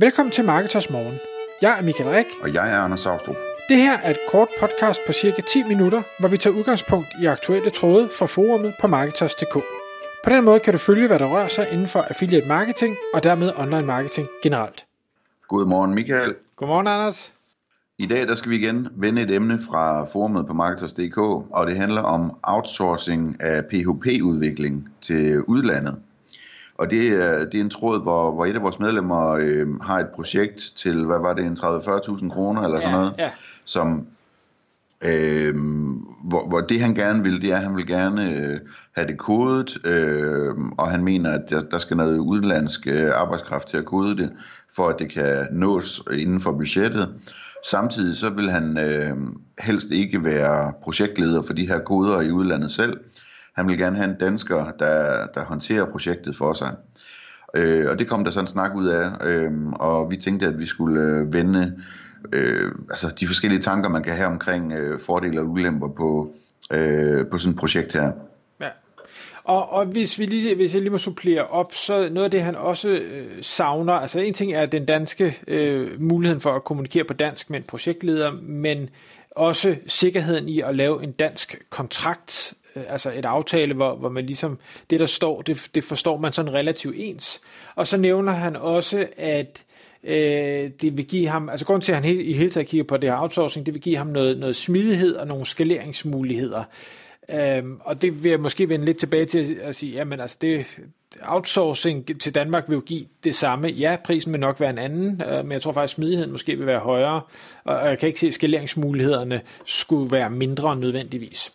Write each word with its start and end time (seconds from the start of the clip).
Velkommen 0.00 0.32
til 0.32 0.44
Marketers 0.44 0.90
Morgen. 0.90 1.18
Jeg 1.62 1.78
er 1.78 1.82
Michael 1.82 2.10
Rik. 2.10 2.26
Og 2.42 2.54
jeg 2.54 2.72
er 2.72 2.78
Anders 2.78 3.00
Saustrup. 3.00 3.36
Det 3.68 3.76
her 3.76 3.98
er 3.98 4.10
et 4.10 4.18
kort 4.28 4.48
podcast 4.60 5.00
på 5.06 5.12
cirka 5.12 5.42
10 5.42 5.62
minutter, 5.62 6.02
hvor 6.20 6.28
vi 6.28 6.36
tager 6.36 6.56
udgangspunkt 6.56 7.08
i 7.22 7.26
aktuelle 7.26 7.70
tråde 7.70 8.08
fra 8.18 8.26
forumet 8.26 8.74
på 8.80 8.86
Marketers.dk. 8.86 9.54
På 10.24 10.30
den 10.30 10.44
måde 10.44 10.60
kan 10.60 10.72
du 10.72 10.78
følge, 10.78 11.06
hvad 11.06 11.18
der 11.18 11.26
rører 11.26 11.48
sig 11.48 11.68
inden 11.72 11.86
for 11.86 12.00
affiliate 12.00 12.48
marketing 12.48 12.96
og 13.14 13.22
dermed 13.22 13.52
online 13.56 13.86
marketing 13.86 14.28
generelt. 14.42 14.86
Godmorgen 15.48 15.94
Michael. 15.94 16.34
Godmorgen 16.56 16.86
Anders. 16.86 17.32
I 17.98 18.06
dag 18.06 18.28
der 18.28 18.34
skal 18.34 18.50
vi 18.50 18.56
igen 18.56 18.88
vende 18.96 19.22
et 19.22 19.30
emne 19.30 19.58
fra 19.70 20.04
forumet 20.04 20.46
på 20.46 20.54
Marketers.dk, 20.54 21.18
og 21.50 21.66
det 21.66 21.76
handler 21.76 22.02
om 22.02 22.38
outsourcing 22.42 23.40
af 23.40 23.64
PHP-udvikling 23.64 24.88
til 25.00 25.42
udlandet. 25.42 26.02
Og 26.78 26.90
det, 26.90 27.08
er, 27.08 27.44
det 27.44 27.54
er 27.54 27.60
en 27.60 27.70
tråd, 27.70 28.02
hvor, 28.02 28.32
hvor 28.32 28.46
et 28.46 28.54
af 28.56 28.62
vores 28.62 28.78
medlemmer 28.78 29.28
øh, 29.30 29.80
har 29.80 29.98
et 29.98 30.08
projekt 30.14 30.72
til, 30.76 31.04
hvad 31.04 31.18
var 31.18 31.32
det, 31.32 31.44
en 31.44 31.56
30-40.000 31.60 32.28
kroner 32.28 32.62
eller 32.62 32.80
sådan 32.80 32.94
Ja, 32.94 32.96
noget, 33.00 33.14
ja. 33.18 33.30
som, 33.64 34.06
øh, 35.04 35.54
hvor, 36.24 36.48
hvor 36.48 36.60
det 36.60 36.80
han 36.80 36.94
gerne 36.94 37.22
vil, 37.22 37.42
det 37.42 37.50
er, 37.50 37.56
at 37.56 37.62
han 37.62 37.76
vil 37.76 37.86
gerne 37.86 38.30
øh, 38.30 38.60
have 38.96 39.06
det 39.06 39.18
kodet, 39.18 39.86
øh, 39.86 40.54
og 40.78 40.90
han 40.90 41.04
mener, 41.04 41.30
at 41.32 41.50
der, 41.50 41.62
der 41.62 41.78
skal 41.78 41.96
noget 41.96 42.18
udenlandsk 42.18 42.86
øh, 42.86 43.10
arbejdskraft 43.14 43.68
til 43.68 43.76
at 43.76 43.84
kode 43.84 44.16
det, 44.16 44.32
for 44.76 44.88
at 44.88 44.96
det 44.98 45.12
kan 45.12 45.46
nås 45.50 46.02
inden 46.12 46.40
for 46.40 46.52
budgettet. 46.52 47.14
Samtidig 47.70 48.16
så 48.16 48.30
vil 48.30 48.50
han 48.50 48.78
øh, 48.78 49.16
helst 49.60 49.90
ikke 49.90 50.24
være 50.24 50.72
projektleder 50.82 51.42
for 51.42 51.52
de 51.52 51.66
her 51.68 51.78
koder 51.78 52.20
i 52.20 52.30
udlandet 52.30 52.70
selv. 52.70 53.00
Han 53.58 53.68
vil 53.68 53.78
gerne 53.78 53.96
have 53.96 54.10
en 54.10 54.16
dansker, 54.20 54.72
der, 54.78 55.26
der 55.34 55.44
håndterer 55.44 55.90
projektet 55.90 56.36
for 56.36 56.52
sig. 56.52 56.76
Øh, 57.54 57.90
og 57.90 57.98
det 57.98 58.08
kom 58.08 58.24
der 58.24 58.30
sådan 58.30 58.44
en 58.44 58.48
snak 58.48 58.74
ud 58.74 58.86
af, 58.86 59.10
øh, 59.24 59.52
og 59.72 60.10
vi 60.10 60.16
tænkte, 60.16 60.46
at 60.46 60.58
vi 60.58 60.66
skulle 60.66 61.00
øh, 61.00 61.32
vende 61.32 61.82
øh, 62.32 62.72
altså 62.90 63.14
de 63.20 63.26
forskellige 63.26 63.60
tanker, 63.62 63.88
man 63.88 64.02
kan 64.02 64.14
have 64.14 64.26
omkring 64.26 64.72
øh, 64.72 65.00
fordele 65.00 65.40
og 65.40 65.46
ulemper 65.46 65.88
på, 65.88 66.34
øh, 66.70 67.26
på 67.30 67.38
sådan 67.38 67.52
et 67.52 67.58
projekt 67.58 67.92
her. 67.92 68.12
Ja. 68.60 68.68
Og, 69.44 69.72
og 69.72 69.86
hvis, 69.86 70.18
vi 70.18 70.26
lige, 70.26 70.56
hvis 70.56 70.74
jeg 70.74 70.82
lige 70.82 70.92
må 70.92 70.98
supplere 70.98 71.46
op, 71.46 71.74
så 71.74 72.08
noget 72.08 72.24
af 72.24 72.30
det, 72.30 72.42
han 72.42 72.56
også 72.56 72.88
øh, 72.88 73.26
savner, 73.40 73.92
altså 73.92 74.20
en 74.20 74.34
ting 74.34 74.52
er 74.52 74.66
den 74.66 74.86
danske 74.86 75.38
øh, 75.46 76.00
muligheden 76.00 76.40
for 76.40 76.52
at 76.54 76.64
kommunikere 76.64 77.04
på 77.04 77.14
dansk 77.14 77.50
med 77.50 77.58
en 77.58 77.64
projektleder, 77.68 78.32
men 78.42 78.90
også 79.30 79.76
sikkerheden 79.86 80.48
i 80.48 80.60
at 80.60 80.76
lave 80.76 81.02
en 81.02 81.12
dansk 81.12 81.56
kontrakt, 81.70 82.54
Øh, 82.76 82.82
altså 82.88 83.12
et 83.12 83.24
aftale, 83.24 83.74
hvor, 83.74 83.94
hvor 83.94 84.08
man 84.08 84.26
ligesom, 84.26 84.58
det 84.90 85.00
der 85.00 85.06
står, 85.06 85.42
det, 85.42 85.68
det 85.74 85.84
forstår 85.84 86.16
man 86.16 86.32
sådan 86.32 86.54
relativt 86.54 86.94
ens. 86.98 87.40
Og 87.74 87.86
så 87.86 87.96
nævner 87.96 88.32
han 88.32 88.56
også, 88.56 89.06
at 89.16 89.64
øh, 90.04 90.70
det 90.80 90.96
vil 90.96 91.06
give 91.06 91.28
ham, 91.28 91.48
altså 91.48 91.66
grund 91.66 91.82
til, 91.82 91.92
at 91.92 91.96
han 91.96 92.04
he, 92.04 92.22
i 92.22 92.32
hele 92.32 92.50
taget 92.50 92.66
kigger 92.66 92.84
på 92.84 92.96
det 92.96 93.10
her 93.10 93.20
outsourcing, 93.20 93.66
det 93.66 93.74
vil 93.74 93.82
give 93.82 93.96
ham 93.96 94.06
noget, 94.06 94.38
noget 94.38 94.56
smidighed 94.56 95.16
og 95.16 95.26
nogle 95.26 95.46
skaleringsmuligheder. 95.46 96.64
Øhm, 97.30 97.80
og 97.84 98.02
det 98.02 98.24
vil 98.24 98.30
jeg 98.30 98.40
måske 98.40 98.68
vende 98.68 98.84
lidt 98.84 98.98
tilbage 98.98 99.26
til 99.26 99.58
at 99.62 99.76
sige, 99.76 99.92
jamen 99.92 100.20
altså 100.20 100.36
det, 100.40 100.66
outsourcing 101.22 102.20
til 102.20 102.34
Danmark 102.34 102.68
vil 102.68 102.74
jo 102.74 102.80
give 102.80 103.06
det 103.24 103.34
samme. 103.34 103.68
Ja, 103.68 103.96
prisen 104.04 104.32
vil 104.32 104.40
nok 104.40 104.60
være 104.60 104.70
en 104.70 104.78
anden, 104.78 105.22
øh, 105.22 105.44
men 105.44 105.52
jeg 105.52 105.62
tror 105.62 105.72
faktisk, 105.72 105.94
smidigheden 105.94 106.32
måske 106.32 106.56
vil 106.56 106.66
være 106.66 106.78
højere, 106.78 107.20
og, 107.64 107.76
og 107.76 107.88
jeg 107.88 107.98
kan 107.98 108.06
ikke 108.06 108.20
se, 108.20 108.26
at 108.26 108.34
skaleringsmulighederne 108.34 109.40
skulle 109.64 110.12
være 110.12 110.30
mindre 110.30 110.76
nødvendigvis. 110.76 111.52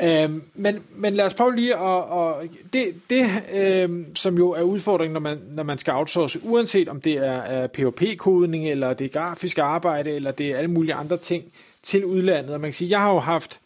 Øhm, 0.00 0.42
men, 0.54 0.82
men 0.90 1.14
lad 1.14 1.24
os 1.24 1.34
prøve 1.34 1.56
lige 1.56 1.74
at, 1.74 1.80
og 1.80 2.42
det, 2.72 2.94
det 3.10 3.26
øhm, 3.54 4.16
som 4.16 4.36
jo 4.36 4.50
er 4.50 4.62
udfordringen, 4.62 5.12
når 5.12 5.20
man, 5.20 5.38
når 5.50 5.62
man 5.62 5.78
skal 5.78 5.94
outsource, 5.94 6.40
uanset 6.42 6.88
om 6.88 7.00
det 7.00 7.12
er, 7.12 7.32
er 7.32 7.66
PHP-kodning, 7.66 8.70
eller 8.70 8.92
det 8.92 9.04
er 9.04 9.08
grafisk 9.08 9.58
arbejde, 9.58 10.10
eller 10.10 10.30
det 10.30 10.50
er 10.50 10.56
alle 10.58 10.70
mulige 10.70 10.94
andre 10.94 11.16
ting 11.16 11.44
til 11.82 12.04
udlandet. 12.04 12.54
Og 12.54 12.60
man 12.60 12.70
kan 12.70 12.74
sige, 12.74 12.90
jeg 12.90 13.00
har 13.00 13.12
jo 13.12 13.18
haft 13.18 13.60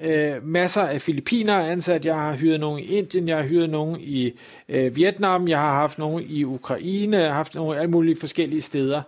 øh, 0.00 0.46
masser 0.46 0.82
af 0.82 1.02
filipiner 1.02 1.58
ansat, 1.58 2.04
jeg 2.04 2.14
har 2.14 2.36
hyret 2.36 2.60
nogen 2.60 2.78
i 2.78 2.82
Indien, 2.82 3.28
jeg 3.28 3.36
har 3.36 3.44
hyret 3.44 3.70
nogen 3.70 4.00
i 4.00 4.32
øh, 4.68 4.96
Vietnam, 4.96 5.48
jeg 5.48 5.58
har 5.58 5.74
haft 5.74 5.98
nogen 5.98 6.24
i 6.28 6.44
Ukraine, 6.44 7.16
jeg 7.16 7.28
har 7.28 7.34
haft 7.34 7.54
nogen 7.54 7.78
alle 7.78 7.90
mulige 7.90 8.20
forskellige 8.20 8.62
steder. 8.62 9.02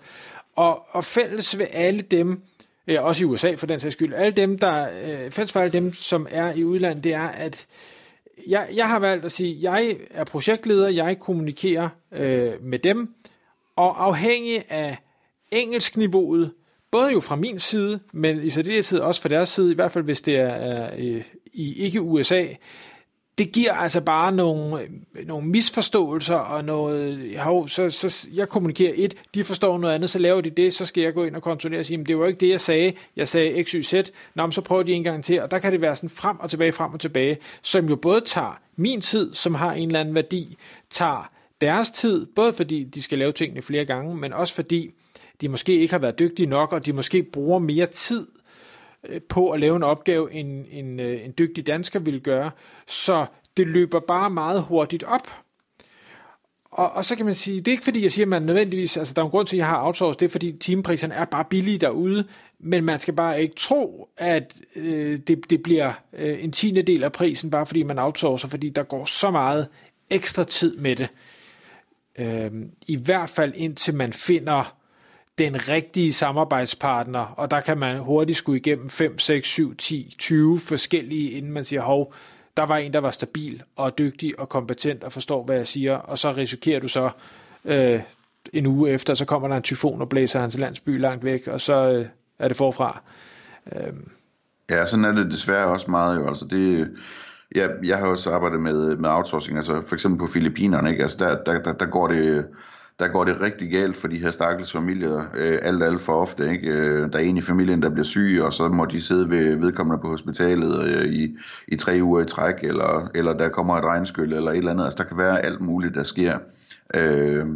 Og, 0.57 0.83
og 0.91 1.05
fælles 1.05 1.59
ved 1.59 1.67
alle 1.73 2.03
dem, 2.03 2.41
øh, 2.87 3.05
også 3.05 3.25
i 3.25 3.27
USA 3.27 3.55
for 3.55 3.67
den 3.67 3.81
sags 3.81 3.93
skyld, 3.93 4.15
alle 4.15 4.33
dem, 4.33 4.59
der, 4.59 4.89
øh, 5.05 5.31
fælles 5.31 5.53
for 5.53 5.61
alle 5.61 5.73
dem, 5.73 5.95
som 5.95 6.27
er 6.31 6.53
i 6.53 6.65
udlandet, 6.65 7.05
det 7.05 7.15
er, 7.15 7.29
at 7.29 7.67
jeg, 8.49 8.69
jeg 8.75 8.89
har 8.89 8.99
valgt 8.99 9.25
at 9.25 9.33
sige, 9.33 9.59
jeg 9.61 9.97
er 10.11 10.25
projektleder, 10.25 10.89
jeg 10.89 11.19
kommunikerer 11.19 11.89
øh, 12.13 12.53
med 12.63 12.79
dem, 12.79 13.15
og 13.77 14.05
afhængig 14.05 14.65
af 14.69 14.97
engelskniveauet, 15.51 16.53
både 16.91 17.13
jo 17.13 17.21
fra 17.21 17.37
min 17.37 17.59
side, 17.59 18.01
men 18.13 18.43
i 18.43 18.51
særdeleshed 18.51 18.99
også 18.99 19.23
fra 19.23 19.29
deres 19.29 19.49
side, 19.49 19.73
i 19.73 19.75
hvert 19.75 19.93
fald 19.93 20.05
hvis 20.05 20.21
det 20.21 20.37
er, 20.37 20.49
er 20.49 20.91
øh, 20.99 21.25
i 21.53 21.75
ikke 21.75 22.01
USA, 22.01 22.47
det 23.39 23.53
giver 23.53 23.73
altså 23.73 24.01
bare 24.01 24.33
nogle, 24.33 24.89
nogle 25.27 25.49
misforståelser 25.49 26.35
og 26.35 26.65
noget, 26.65 27.39
hov, 27.39 27.69
så, 27.69 27.91
så 27.91 28.29
jeg 28.33 28.49
kommunikerer 28.49 28.93
et, 28.97 29.15
de 29.35 29.45
forstår 29.45 29.79
noget 29.79 29.95
andet, 29.95 30.11
så 30.11 30.19
laver 30.19 30.41
de 30.41 30.51
det, 30.51 30.75
så 30.75 30.87
skal 30.87 31.03
jeg 31.03 31.15
gå 31.15 31.25
ind 31.25 31.37
og 31.37 31.43
kontrollere 31.43 31.81
og 31.81 31.87
sige, 31.87 31.99
men 31.99 32.07
det 32.07 32.19
var 32.19 32.27
ikke 32.27 32.41
det, 32.41 32.49
jeg 32.49 32.61
sagde, 32.61 32.93
jeg 33.17 33.29
sagde 33.29 33.65
x, 33.65 33.71
y, 33.71 33.83
z, 33.83 33.95
Nå, 34.35 34.47
men 34.47 34.53
så 34.53 34.61
prøver 34.61 34.83
de 34.83 34.93
en 34.93 35.05
gang 35.05 35.25
til, 35.25 35.43
og 35.43 35.51
der 35.51 35.59
kan 35.59 35.73
det 35.73 35.81
være 35.81 35.97
sådan 35.97 36.11
frem 36.11 36.41
og 36.41 36.51
tilbage, 36.51 36.73
frem 36.73 36.93
og 36.93 37.01
tilbage, 37.01 37.39
som 37.63 37.89
jo 37.89 37.97
både 37.97 38.21
tager 38.21 38.61
min 38.77 39.01
tid, 39.01 39.35
som 39.35 39.55
har 39.55 39.73
en 39.73 39.87
eller 39.87 40.01
anden 40.01 40.15
værdi, 40.15 40.57
tager 40.91 41.31
deres 41.61 41.91
tid, 41.91 42.27
både 42.27 42.53
fordi 42.53 42.85
de 42.85 43.03
skal 43.03 43.19
lave 43.19 43.33
tingene 43.33 43.63
flere 43.63 43.85
gange, 43.85 44.17
men 44.17 44.33
også 44.33 44.55
fordi 44.55 44.91
de 45.41 45.49
måske 45.49 45.73
ikke 45.73 45.95
har 45.95 45.99
været 45.99 46.19
dygtige 46.19 46.47
nok, 46.47 46.73
og 46.73 46.87
de 46.87 46.93
måske 46.93 47.23
bruger 47.23 47.59
mere 47.59 47.87
tid 47.87 48.27
Øh, 49.09 49.21
på 49.29 49.51
at 49.51 49.61
lave 49.61 49.77
en 49.77 49.83
opgave, 49.83 50.33
en, 50.33 50.67
en, 50.71 51.01
øh, 51.01 51.25
en 51.25 51.35
dygtig 51.39 51.67
dansker 51.67 51.99
ville 51.99 52.21
gøre. 52.21 52.51
Så 52.87 53.27
det 53.57 53.67
løber 53.67 54.01
bare 54.01 54.31
meget 54.31 54.63
hurtigt 54.63 55.03
op. 55.03 55.29
Og, 56.73 56.93
og 56.93 57.05
så 57.05 57.17
kan 57.17 57.27
man 57.27 57.35
sige, 57.35 57.61
det 57.61 57.69
er 57.69 57.73
ikke 57.73 57.85
fordi, 57.85 58.03
jeg 58.03 58.13
siger, 58.13 58.25
at 58.25 58.29
man 58.29 58.43
nødvendigvis, 58.43 58.97
altså 58.97 59.15
der 59.15 59.23
er 59.23 59.27
en 59.27 59.31
grund 59.31 59.47
til, 59.47 59.57
at 59.57 59.59
jeg 59.59 59.67
har 59.67 59.87
outsourced, 59.87 60.19
det 60.19 60.25
er 60.25 60.31
fordi 60.31 60.53
timepriserne 60.53 61.15
er 61.15 61.25
bare 61.25 61.45
billige 61.45 61.79
derude, 61.79 62.25
men 62.59 62.85
man 62.85 63.01
skal 63.01 63.15
bare 63.15 63.43
ikke 63.43 63.55
tro, 63.55 64.09
at 64.17 64.55
øh, 64.77 65.19
det, 65.27 65.51
det 65.51 65.63
bliver 65.63 65.93
øh, 66.13 66.45
en 66.45 66.53
tiende 66.53 66.83
del 66.83 67.05
af 67.05 67.13
prisen, 67.13 67.51
bare 67.51 67.67
fordi 67.67 67.83
man 67.83 67.99
outsourcer, 67.99 68.49
fordi 68.49 68.69
der 68.69 68.83
går 68.83 69.05
så 69.05 69.31
meget 69.31 69.69
ekstra 70.11 70.45
tid 70.45 70.77
med 70.77 70.97
det. 70.97 71.09
Øh, 72.19 72.51
I 72.87 72.97
hvert 72.97 73.31
fald 73.31 73.53
indtil 73.57 73.95
man 73.95 74.13
finder 74.13 74.77
den 75.45 75.69
rigtige 75.69 76.13
samarbejdspartner, 76.13 77.21
og 77.37 77.51
der 77.51 77.61
kan 77.61 77.79
man 77.79 77.99
hurtigt 77.99 78.39
skulle 78.39 78.59
igennem 78.59 78.91
5, 78.91 79.19
6, 79.19 79.49
7, 79.49 79.77
10, 79.77 80.15
20 80.19 80.59
forskellige, 80.59 81.31
inden 81.31 81.53
man 81.53 81.65
siger, 81.65 81.83
hov, 81.83 82.15
der 82.57 82.63
var 82.67 82.77
en, 82.77 82.93
der 82.93 82.99
var 82.99 83.11
stabil 83.11 83.63
og 83.77 83.99
dygtig 83.99 84.39
og 84.39 84.49
kompetent 84.49 85.05
og 85.05 85.13
forstår, 85.13 85.45
hvad 85.45 85.57
jeg 85.57 85.67
siger, 85.67 85.97
og 85.97 86.19
så 86.19 86.33
risikerer 86.33 86.81
du 86.81 86.89
så 86.89 87.11
øh, 87.65 88.01
en 88.53 88.67
uge 88.67 88.91
efter, 88.91 89.15
så 89.15 89.25
kommer 89.25 89.49
der 89.49 89.57
en 89.57 89.63
tyfon 89.63 90.01
og 90.01 90.09
blæser 90.09 90.41
hans 90.41 90.59
landsby 90.59 91.01
langt 91.01 91.25
væk, 91.25 91.47
og 91.47 91.61
så 91.61 91.93
øh, 91.93 92.07
er 92.39 92.49
det 92.49 92.57
forfra. 92.57 93.03
Øh. 93.73 93.93
Ja, 94.71 94.87
sådan 94.87 95.05
er 95.05 95.13
det 95.13 95.33
desværre 95.33 95.67
også 95.67 95.91
meget 95.91 96.17
jo. 96.17 96.29
Altså 96.29 96.47
det, 96.47 96.91
jeg, 97.55 97.71
jeg 97.85 97.99
har 97.99 98.07
også 98.07 98.31
arbejdet 98.31 98.61
med, 98.61 98.97
med 98.97 99.11
outsourcing, 99.11 99.57
altså 99.57 99.83
for 99.87 99.95
eksempel 99.95 100.19
på 100.19 100.33
Filippinerne, 100.33 100.91
ikke? 100.91 101.03
Altså 101.03 101.19
der, 101.19 101.53
der, 101.53 101.63
der, 101.63 101.73
der 101.73 101.87
går 101.87 102.09
det 102.09 102.47
der 102.99 103.09
går 103.09 103.25
det 103.25 103.41
rigtig 103.41 103.71
galt 103.71 103.97
for 103.97 104.09
de 104.09 104.19
her 104.19 104.31
stakkels 104.31 104.73
familier, 104.73 105.19
øh, 105.35 105.59
alt, 105.63 105.83
alt 105.83 106.03
for 106.03 106.13
ofte. 106.13 106.51
Ikke? 106.51 106.69
Øh, 106.69 107.13
der 107.13 107.19
er 107.19 107.23
en 107.23 107.37
i 107.37 107.43
familien, 107.43 107.83
der 107.83 107.89
bliver 107.89 108.05
syg, 108.05 108.41
og 108.43 108.53
så 108.53 108.69
må 108.69 108.85
de 108.85 109.03
sidde 109.03 109.31
ved 109.31 109.57
vedkommende 109.57 110.01
på 110.03 110.09
hospitalet 110.09 110.89
øh, 110.89 111.05
i, 111.05 111.37
i 111.69 111.77
tre 111.77 111.99
uger 112.03 112.21
i 112.21 112.27
træk, 112.27 112.55
eller, 112.63 113.11
eller 113.15 113.33
der 113.33 113.49
kommer 113.49 113.77
et 113.77 113.85
regnskyld, 113.85 114.33
eller 114.33 114.51
et 114.51 114.57
eller 114.57 114.71
andet. 114.71 114.85
Altså, 114.85 114.99
der 114.99 115.09
kan 115.09 115.19
være 115.19 115.41
alt 115.41 115.61
muligt, 115.61 115.95
der 115.95 116.03
sker. 116.03 116.39
Øh, 116.95 117.47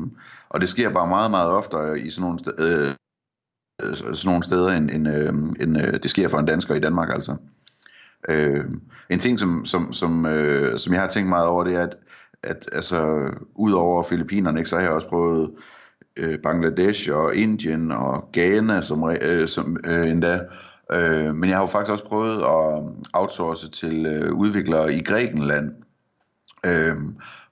og 0.48 0.60
det 0.60 0.68
sker 0.68 0.90
bare 0.90 1.08
meget, 1.08 1.30
meget 1.30 1.50
oftere 1.50 2.00
i 2.00 2.10
sådan 2.10 2.22
nogle, 2.22 2.38
st- 2.46 2.62
øh, 2.62 2.94
sådan 3.92 4.14
nogle 4.24 4.42
steder, 4.42 4.68
end, 4.68 4.90
end, 4.90 5.08
øh, 5.08 5.32
end 5.60 5.78
øh, 5.78 5.92
det 6.02 6.10
sker 6.10 6.28
for 6.28 6.38
en 6.38 6.46
dansker 6.46 6.74
i 6.74 6.80
Danmark, 6.80 7.14
altså. 7.14 7.36
Øh, 8.28 8.64
en 9.10 9.18
ting, 9.18 9.38
som, 9.38 9.64
som, 9.64 9.92
som, 9.92 10.26
øh, 10.26 10.78
som 10.78 10.92
jeg 10.92 11.00
har 11.00 11.08
tænkt 11.08 11.28
meget 11.28 11.46
over, 11.46 11.64
det 11.64 11.74
er, 11.74 11.82
at 11.82 11.96
at 12.46 12.68
altså, 12.72 13.30
ud 13.54 13.72
over 13.72 14.02
Filippinerne, 14.02 14.58
ikke, 14.58 14.68
så 14.68 14.76
har 14.76 14.82
jeg 14.82 14.92
også 14.92 15.08
prøvet 15.08 15.50
øh, 16.16 16.38
Bangladesh 16.38 17.10
og 17.12 17.34
Indien 17.34 17.92
og 17.92 18.28
Ghana 18.32 18.82
som, 18.82 19.10
øh, 19.20 19.48
som 19.48 19.76
øh, 19.84 20.10
endda. 20.10 20.40
Øh, 20.92 21.34
men 21.34 21.48
jeg 21.48 21.56
har 21.56 21.62
jo 21.62 21.68
faktisk 21.68 21.92
også 21.92 22.04
prøvet 22.04 22.36
at 22.36 22.82
outsource 23.12 23.70
til 23.70 24.06
øh, 24.06 24.32
udviklere 24.32 24.94
i 24.94 25.02
Grækenland, 25.02 25.72
øh, 26.66 26.96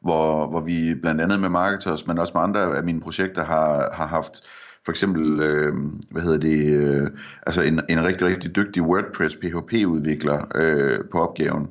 hvor, 0.00 0.46
hvor 0.46 0.60
vi 0.60 0.94
blandt 0.94 1.20
andet 1.20 1.40
med 1.40 1.48
marketers, 1.48 2.06
men 2.06 2.18
også 2.18 2.32
med 2.34 2.42
andre 2.42 2.76
af 2.76 2.84
mine 2.84 3.00
projekter 3.00 3.44
har, 3.44 3.90
har 3.92 4.06
haft 4.06 4.42
for 4.84 4.92
eksempel, 4.92 5.40
øh, 5.40 5.74
hvad 6.10 6.22
hedder 6.22 6.38
det, 6.38 6.66
øh, 6.66 7.10
altså 7.46 7.62
en, 7.62 7.80
en 7.88 8.04
rigtig, 8.04 8.26
rigtig 8.26 8.56
dygtig 8.56 8.82
WordPress 8.82 9.36
PHP-udvikler 9.36 10.44
øh, 10.54 11.00
på 11.12 11.20
opgaven 11.20 11.62
øh, 11.62 11.68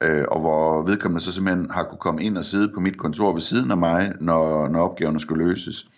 øh, 0.00 0.24
og 0.28 0.40
hvor 0.40 0.82
vedkommende 0.82 1.24
så 1.24 1.32
simpelthen 1.32 1.70
har 1.70 1.84
kunne 1.84 1.98
komme 1.98 2.22
ind 2.22 2.38
og 2.38 2.44
sidde 2.44 2.68
på 2.74 2.80
mit 2.80 2.98
kontor 2.98 3.32
ved 3.32 3.40
siden 3.40 3.70
af 3.70 3.76
mig, 3.76 4.12
når, 4.20 4.68
når 4.68 4.80
opgaverne 4.80 5.20
skulle 5.20 5.44
løses. 5.44 5.88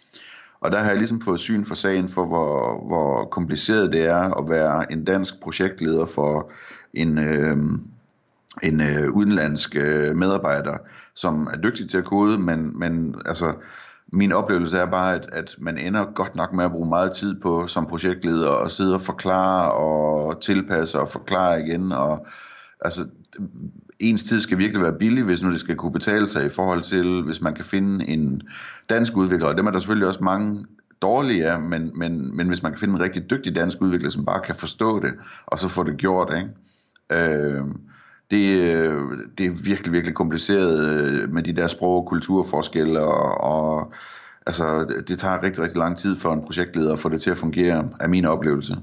Og 0.61 0.73
der 0.73 0.79
har 0.79 0.89
jeg 0.89 0.97
ligesom 0.97 1.21
fået 1.21 1.41
syn 1.41 1.65
for 1.65 1.75
sagen 1.75 2.09
for, 2.09 2.27
hvor, 2.27 2.85
hvor 2.87 3.25
kompliceret 3.25 3.93
det 3.93 4.05
er 4.05 4.39
at 4.39 4.51
være 4.51 4.93
en 4.93 5.05
dansk 5.05 5.41
projektleder 5.43 6.07
for 6.07 6.53
en, 6.95 7.19
øh, 7.19 7.57
en 8.63 8.81
øh, 8.81 9.13
udenlandsk 9.13 9.77
øh, 9.77 10.17
medarbejder, 10.17 10.77
som 11.15 11.47
er 11.47 11.57
dygtig 11.57 11.91
til 11.91 11.99
at 11.99 12.05
kode, 12.05 12.39
men, 12.39 12.79
men 12.79 13.15
altså, 13.27 13.55
min 14.13 14.33
oplevelse 14.33 14.79
er 14.79 14.87
bare, 14.87 15.15
at, 15.15 15.29
at 15.33 15.57
man 15.59 15.79
ender 15.79 16.05
godt 16.15 16.37
nok 16.37 16.53
med 16.53 16.65
at 16.65 16.71
bruge 16.71 16.89
meget 16.89 17.13
tid 17.13 17.41
på 17.41 17.67
som 17.67 17.87
projektleder 17.87 18.49
og 18.49 18.71
sidde 18.71 18.95
og 18.95 19.01
forklare 19.01 19.73
og 19.73 20.41
tilpasse 20.41 21.01
og 21.01 21.09
forklare 21.09 21.61
igen. 21.67 21.93
Og, 21.93 22.27
altså, 22.81 23.01
ens 24.01 24.25
tid 24.25 24.41
skal 24.41 24.59
virkelig 24.59 24.83
være 24.83 24.99
billig, 24.99 25.25
hvis 25.25 25.43
nu 25.43 25.51
det 25.51 25.61
skal 25.61 25.77
kunne 25.77 25.93
betale 25.93 26.29
sig 26.29 26.47
i 26.47 26.49
forhold 26.49 26.83
til, 26.83 27.23
hvis 27.23 27.41
man 27.41 27.55
kan 27.55 27.65
finde 27.65 28.09
en 28.09 28.43
dansk 28.91 29.17
udvikler. 29.17 29.49
Og 29.49 29.57
dem 29.57 29.67
er 29.67 29.71
der 29.71 29.79
selvfølgelig 29.79 30.09
også 30.09 30.25
mange 30.25 30.65
dårlige 31.03 31.47
af, 31.47 31.61
men, 31.61 31.99
men, 31.99 32.37
men 32.37 32.49
hvis 32.49 32.63
man 32.63 32.73
kan 32.73 32.79
finde 32.79 32.95
en 32.95 33.01
rigtig 33.01 33.31
dygtig 33.31 33.57
dansk 33.57 33.83
udvikler, 33.83 34.11
som 34.11 34.25
bare 34.25 34.41
kan 34.41 34.55
forstå 34.55 35.01
det, 35.01 35.15
og 35.47 35.59
så 35.59 35.69
få 35.69 35.83
det 35.83 35.97
gjort, 35.97 36.35
ikke? 36.37 36.49
Øh, 37.13 37.65
det, 38.31 38.65
det 39.39 39.47
er 39.47 39.51
virkelig, 39.65 39.93
virkelig 39.93 40.15
kompliceret 40.15 40.89
øh, 40.89 41.33
med 41.33 41.43
de 41.43 41.53
der 41.53 41.67
sprog- 41.67 42.03
og 42.03 42.07
kulturforskelle, 42.07 43.01
og, 43.01 43.41
og 43.41 43.93
altså, 44.47 44.85
det 45.09 45.19
tager 45.19 45.43
rigtig, 45.43 45.63
rigtig 45.63 45.79
lang 45.79 45.99
tid 45.99 46.17
for 46.17 46.33
en 46.33 46.43
projektleder 46.43 46.93
at 46.93 46.99
få 46.99 47.09
det 47.09 47.21
til 47.21 47.31
at 47.31 47.39
fungere, 47.39 47.89
af 48.01 48.09
min 48.09 48.25
oplevelse. 48.25 48.77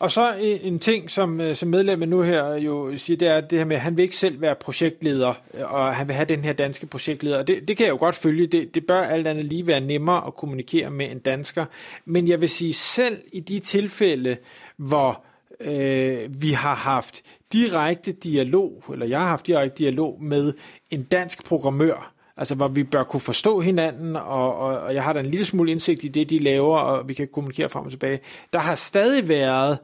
Og 0.00 0.12
så 0.12 0.34
en, 0.40 0.78
ting, 0.78 1.10
som, 1.10 1.40
øh, 1.40 1.56
som 1.56 1.68
medlemmet 1.68 2.08
nu 2.08 2.22
her 2.22 2.54
jo 2.54 2.96
siger, 2.96 3.16
det 3.16 3.28
er 3.28 3.40
det 3.40 3.58
her 3.58 3.64
med, 3.64 3.76
at 3.76 3.82
han 3.82 3.96
vil 3.96 4.02
ikke 4.02 4.16
selv 4.16 4.40
være 4.40 4.54
projektleder, 4.54 5.34
øh, 5.54 5.72
og 5.72 5.94
han 5.94 6.06
vil 6.06 6.16
have 6.16 6.24
den 6.24 6.44
her 6.44 6.52
danske 6.52 6.86
projektleder. 6.86 7.38
Og 7.38 7.46
det, 7.46 7.68
det 7.68 7.76
kan 7.76 7.86
jeg 7.86 7.92
jo 7.92 7.98
godt 7.98 8.14
følge. 8.14 8.46
Det, 8.46 8.74
det 8.74 8.86
bør 8.86 9.02
alt 9.02 9.26
andet 9.26 9.44
lige 9.44 9.66
være 9.66 9.80
nemmere 9.80 10.26
at 10.26 10.34
kommunikere 10.34 10.90
med 10.90 11.10
en 11.10 11.18
dansker. 11.18 11.64
Men 12.04 12.28
jeg 12.28 12.40
vil 12.40 12.48
sige, 12.48 12.74
selv 12.74 13.22
i 13.32 13.40
de 13.40 13.58
tilfælde, 13.58 14.36
hvor 14.76 15.24
øh, 15.60 16.42
vi 16.42 16.50
har 16.50 16.74
haft 16.74 17.22
direkte 17.52 18.12
dialog, 18.12 18.84
eller 18.92 19.06
jeg 19.06 19.20
har 19.20 19.28
haft 19.28 19.46
direkte 19.46 19.78
dialog 19.78 20.22
med 20.22 20.52
en 20.90 21.02
dansk 21.02 21.44
programmør, 21.44 22.12
altså 22.40 22.54
hvor 22.54 22.68
vi 22.68 22.84
bør 22.84 23.02
kunne 23.02 23.20
forstå 23.20 23.60
hinanden, 23.60 24.16
og, 24.16 24.56
og, 24.56 24.80
og 24.80 24.94
jeg 24.94 25.04
har 25.04 25.12
da 25.12 25.20
en 25.20 25.26
lille 25.26 25.46
smule 25.46 25.70
indsigt 25.70 26.04
i 26.04 26.08
det, 26.08 26.30
de 26.30 26.38
laver, 26.38 26.78
og 26.78 27.08
vi 27.08 27.14
kan 27.14 27.28
kommunikere 27.32 27.68
frem 27.68 27.84
og 27.84 27.90
tilbage. 27.90 28.20
Der 28.52 28.58
har 28.58 28.74
stadig 28.74 29.28
været 29.28 29.78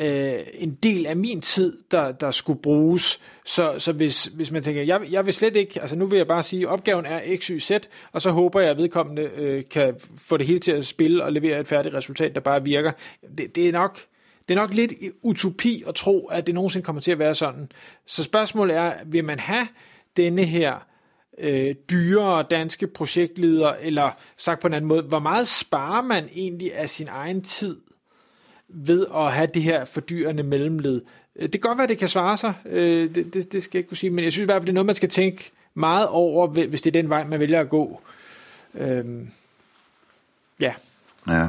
øh, 0.00 0.32
en 0.54 0.74
del 0.82 1.06
af 1.06 1.16
min 1.16 1.40
tid, 1.40 1.76
der, 1.90 2.12
der 2.12 2.30
skulle 2.30 2.62
bruges. 2.62 3.20
Så, 3.44 3.74
så 3.78 3.92
hvis, 3.92 4.24
hvis 4.24 4.50
man 4.50 4.62
tænker, 4.62 4.82
jeg, 4.82 5.00
jeg 5.10 5.26
vil 5.26 5.34
slet 5.34 5.56
ikke, 5.56 5.80
altså 5.80 5.96
nu 5.96 6.06
vil 6.06 6.16
jeg 6.16 6.26
bare 6.26 6.42
sige, 6.42 6.68
opgaven 6.68 7.06
er 7.06 7.36
x, 7.36 7.46
y, 7.46 7.58
z, 7.58 7.70
og 8.12 8.22
så 8.22 8.30
håber 8.30 8.60
jeg, 8.60 8.70
at 8.70 8.76
vedkommende 8.76 9.22
øh, 9.22 9.62
kan 9.70 9.94
få 10.18 10.36
det 10.36 10.46
hele 10.46 10.58
til 10.58 10.72
at 10.72 10.86
spille 10.86 11.24
og 11.24 11.32
levere 11.32 11.60
et 11.60 11.66
færdigt 11.66 11.94
resultat, 11.94 12.34
der 12.34 12.40
bare 12.40 12.64
virker. 12.64 12.92
Det, 13.38 13.56
det 13.56 13.68
er 13.68 13.72
nok 13.72 13.98
det 14.48 14.58
er 14.58 14.60
nok 14.60 14.74
lidt 14.74 14.92
utopi 15.22 15.84
at 15.88 15.94
tro, 15.94 16.26
at 16.26 16.46
det 16.46 16.54
nogensinde 16.54 16.84
kommer 16.84 17.02
til 17.02 17.12
at 17.12 17.18
være 17.18 17.34
sådan. 17.34 17.68
Så 18.06 18.22
spørgsmålet 18.22 18.76
er, 18.76 18.92
vil 19.06 19.24
man 19.24 19.38
have 19.38 19.66
denne 20.16 20.44
her 20.44 20.86
øh, 21.38 21.74
dyrere 21.90 22.44
danske 22.50 22.86
projektleder, 22.86 23.74
eller 23.80 24.10
sagt 24.36 24.60
på 24.60 24.66
en 24.66 24.74
anden 24.74 24.88
måde, 24.88 25.02
hvor 25.02 25.18
meget 25.18 25.48
sparer 25.48 26.02
man 26.02 26.28
egentlig 26.32 26.74
af 26.74 26.90
sin 26.90 27.08
egen 27.08 27.42
tid 27.42 27.76
ved 28.68 29.06
at 29.14 29.32
have 29.32 29.48
det 29.54 29.62
her 29.62 29.84
fordyrende 29.84 30.42
mellemled? 30.42 31.02
Øh, 31.36 31.42
det 31.42 31.52
kan 31.52 31.60
godt 31.60 31.78
være, 31.78 31.86
det 31.86 31.98
kan 31.98 32.08
svare 32.08 32.36
sig, 32.38 32.54
øh, 32.66 33.14
det, 33.14 33.34
det, 33.34 33.52
det 33.52 33.62
skal 33.62 33.78
jeg 33.78 33.80
ikke 33.80 33.88
kunne 33.88 33.96
sige, 33.96 34.10
men 34.10 34.24
jeg 34.24 34.32
synes 34.32 34.44
i 34.44 34.46
hvert 34.46 34.60
fald, 34.60 34.66
det 34.66 34.72
er 34.72 34.74
noget, 34.74 34.86
man 34.86 34.94
skal 34.94 35.08
tænke 35.08 35.52
meget 35.74 36.08
over, 36.08 36.46
hvis 36.46 36.82
det 36.82 36.96
er 36.96 37.02
den 37.02 37.08
vej, 37.08 37.26
man 37.26 37.40
vælger 37.40 37.60
at 37.60 37.68
gå. 37.68 38.00
Øh, 38.74 39.04
ja. 40.60 40.74
Ja. 41.28 41.48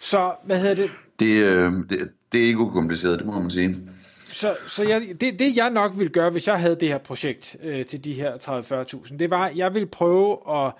Så, 0.00 0.34
hvad 0.44 0.60
hedder 0.60 0.74
det? 0.74 0.90
det, 1.20 1.42
øh, 1.42 1.72
det, 1.90 2.10
det 2.32 2.42
er 2.42 2.46
ikke 2.46 2.58
ukompliceret, 2.58 3.18
det 3.18 3.26
må 3.26 3.40
man 3.40 3.50
sige. 3.50 3.78
Så, 4.32 4.56
så 4.66 4.84
jeg, 4.84 5.02
det, 5.20 5.38
det 5.38 5.56
jeg 5.56 5.70
nok 5.70 5.92
ville 5.96 6.12
gøre, 6.12 6.30
hvis 6.30 6.48
jeg 6.48 6.60
havde 6.60 6.76
det 6.80 6.88
her 6.88 6.98
projekt 6.98 7.56
øh, 7.62 7.86
til 7.86 8.04
de 8.04 8.12
her 8.12 8.32
30-40.000, 9.06 9.16
det 9.16 9.30
var, 9.30 9.46
at 9.46 9.56
jeg 9.56 9.74
ville 9.74 9.86
prøve 9.86 10.38
at 10.50 10.72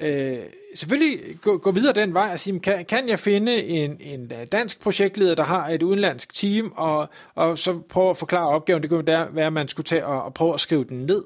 øh, 0.00 0.38
selvfølgelig 0.74 1.20
gå, 1.42 1.58
gå 1.58 1.70
videre 1.70 1.94
den 1.94 2.14
vej 2.14 2.30
og 2.32 2.40
sige, 2.40 2.60
kan, 2.60 2.84
kan 2.84 3.08
jeg 3.08 3.18
finde 3.18 3.62
en, 3.64 3.96
en 4.00 4.32
øh, 4.40 4.46
dansk 4.52 4.80
projektleder, 4.80 5.34
der 5.34 5.44
har 5.44 5.68
et 5.68 5.82
udenlandsk 5.82 6.34
team, 6.34 6.72
og, 6.76 7.08
og 7.34 7.58
så 7.58 7.80
prøve 7.88 8.10
at 8.10 8.16
forklare 8.16 8.48
opgaven. 8.48 8.82
Det 8.82 8.90
kunne 8.90 9.06
være, 9.06 9.46
at 9.46 9.52
man 9.52 9.68
skulle 9.68 9.84
tage 9.84 10.06
og, 10.06 10.22
og 10.22 10.34
prøve 10.34 10.54
at 10.54 10.60
skrive 10.60 10.84
den 10.84 11.06
ned 11.06 11.24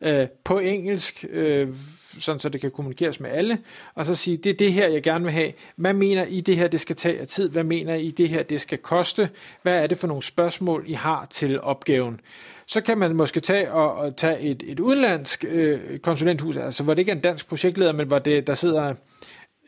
øh, 0.00 0.26
på 0.44 0.58
engelsk, 0.58 1.24
øh, 1.30 1.68
sådan 2.18 2.40
så 2.40 2.48
det 2.48 2.60
kan 2.60 2.70
kommunikeres 2.70 3.20
med 3.20 3.30
alle, 3.30 3.58
og 3.94 4.06
så 4.06 4.14
sige, 4.14 4.36
det 4.36 4.50
er 4.50 4.54
det 4.54 4.72
her, 4.72 4.88
jeg 4.88 5.02
gerne 5.02 5.24
vil 5.24 5.32
have. 5.32 5.52
Hvad 5.76 5.94
mener 5.94 6.24
I, 6.24 6.40
det 6.40 6.56
her, 6.56 6.68
det 6.68 6.80
skal 6.80 6.96
tage 6.96 7.20
af 7.20 7.28
tid? 7.28 7.48
Hvad 7.48 7.64
mener 7.64 7.94
I, 7.94 8.10
det 8.10 8.28
her, 8.28 8.42
det 8.42 8.60
skal 8.60 8.78
koste? 8.78 9.28
Hvad 9.62 9.82
er 9.82 9.86
det 9.86 9.98
for 9.98 10.06
nogle 10.06 10.22
spørgsmål, 10.22 10.84
I 10.86 10.92
har 10.92 11.26
til 11.30 11.60
opgaven? 11.60 12.20
Så 12.66 12.80
kan 12.80 12.98
man 12.98 13.16
måske 13.16 13.40
tage 13.40 13.72
og, 13.72 13.94
og 13.94 14.16
tage 14.16 14.40
et, 14.40 14.62
et 14.66 14.80
udenlandsk 14.80 15.44
øh, 15.48 15.98
konsulenthus, 15.98 16.56
altså 16.56 16.84
hvor 16.84 16.94
det 16.94 16.98
ikke 16.98 17.10
er 17.12 17.16
en 17.16 17.22
dansk 17.22 17.48
projektleder, 17.48 17.92
men 17.92 18.06
hvor 18.06 18.18
det, 18.18 18.46
der 18.46 18.54
sidder 18.54 18.94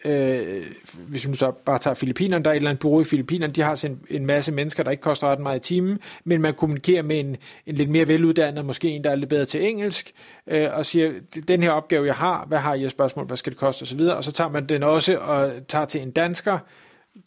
øh, 0.05 0.63
hvis 1.09 1.25
vi 1.25 1.31
nu 1.31 1.35
så 1.35 1.51
bare 1.51 1.79
tager 1.79 1.95
Filippinerne, 1.95 2.45
der 2.45 2.51
er 2.51 2.55
et 2.55 2.57
eller 2.57 2.71
andet 2.71 2.81
bureau 2.81 3.01
i 3.01 3.05
Filippinerne, 3.05 3.53
de 3.53 3.63
har 3.63 3.85
en, 3.85 4.01
en 4.11 4.27
masse 4.27 4.53
mennesker, 4.53 4.83
der 4.83 4.91
ikke 4.91 5.01
koster 5.01 5.27
ret 5.27 5.41
meget 5.41 5.59
i 5.59 5.69
timen, 5.69 5.99
men 6.25 6.41
man 6.41 6.55
kommunikerer 6.55 7.03
med 7.03 7.21
en, 7.21 7.37
en 7.67 7.75
lidt 7.75 7.91
mere 7.91 8.09
veluddannet, 8.09 8.65
måske 8.65 8.89
en, 8.89 9.05
der 9.05 9.11
er 9.11 9.15
lidt 9.15 9.31
bedre 9.31 9.45
til 9.45 9.69
engelsk, 9.69 10.13
øh, 10.47 10.69
og 10.73 10.87
siger, 10.87 11.13
den 11.49 11.63
her 11.63 11.71
opgave, 11.71 12.07
jeg 12.07 12.15
har, 12.15 12.45
hvad 12.49 12.59
har 12.59 12.75
I 12.75 12.85
af 12.85 12.91
spørgsmål, 12.91 13.27
hvad 13.27 13.37
skal 13.37 13.53
det 13.53 13.59
koste? 13.59 13.83
Osv., 13.83 14.01
og 14.01 14.25
så 14.25 14.33
tager 14.33 14.51
man 14.51 14.67
den 14.67 14.83
også 14.83 15.19
og 15.19 15.53
tager 15.69 15.85
til 15.85 16.03
en 16.03 16.11
dansker, 16.11 16.59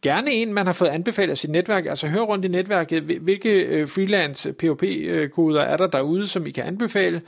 gerne 0.01 0.31
en, 0.31 0.53
man 0.53 0.65
har 0.65 0.73
fået 0.73 0.89
anbefalet 0.89 1.31
af 1.31 1.37
sit 1.37 1.49
netværk, 1.49 1.85
altså 1.85 2.07
hør 2.07 2.21
rundt 2.21 2.45
i 2.45 2.47
netværket, 2.47 3.03
hvilke 3.03 3.61
øh, 3.61 3.87
freelance 3.87 4.53
POP-koder 4.53 5.61
er 5.61 5.77
der 5.77 5.87
derude, 5.87 6.27
som 6.27 6.47
I 6.47 6.51
kan 6.51 6.63
anbefale, 6.63 7.21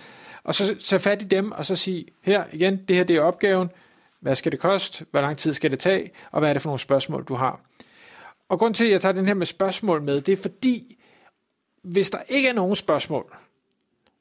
og 0.44 0.56
så 0.56 0.76
tage 0.76 1.00
fat 1.00 1.22
i 1.22 1.26
dem, 1.26 1.52
og 1.52 1.66
så 1.66 1.76
sige, 1.76 2.06
her 2.22 2.44
igen, 2.52 2.80
det 2.88 2.96
her 2.96 3.04
det 3.04 3.16
er 3.16 3.22
opgaven, 3.22 3.70
hvad 4.24 4.36
skal 4.36 4.52
det 4.52 4.60
koste? 4.60 5.06
Hvor 5.12 5.22
lang 5.22 5.38
tid 5.38 5.54
skal 5.54 5.72
det 5.72 5.80
tage? 5.80 6.12
Og 6.32 6.40
hvad 6.40 6.50
er 6.50 6.54
det 6.54 6.62
for 6.62 6.70
nogle 6.70 6.80
spørgsmål, 6.80 7.24
du 7.24 7.34
har? 7.34 7.62
Og 8.50 8.60
grund 8.60 8.76
til, 8.76 8.86
at 8.86 8.92
jeg 8.92 9.02
tager 9.02 9.14
den 9.14 9.26
her 9.26 9.34
med 9.34 9.46
spørgsmål 9.46 10.02
med, 10.02 10.22
det 10.22 10.32
er 10.32 10.38
fordi, 10.38 10.98
hvis 11.82 12.10
der 12.10 12.18
ikke 12.30 12.50
er 12.50 12.54
nogen 12.54 12.76
spørgsmål, 12.76 13.36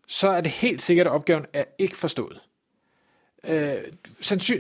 så 0.07 0.29
er 0.29 0.41
det 0.41 0.51
helt 0.51 0.83
sikkert, 0.83 1.07
at 1.07 1.13
opgaven 1.13 1.47
er 1.53 1.65
ikke 1.79 1.97
forstået. 1.97 2.41
Øh, 3.49 3.75